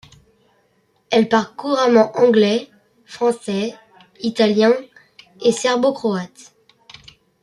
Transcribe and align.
Elle 1.11 1.29
parle 1.29 1.55
couramment 1.55 2.11
anglais, 2.17 2.71
français, 3.05 3.75
italien, 4.19 4.73
et 5.43 5.51
serbo-croate. 5.51 6.55